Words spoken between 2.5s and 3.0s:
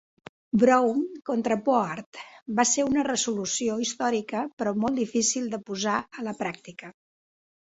va ser